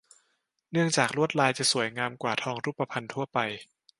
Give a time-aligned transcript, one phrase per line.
[0.71, 3.39] เนื่องจากลวดลายจะสวยงามกว่าทองรูปพรรณทั่วไป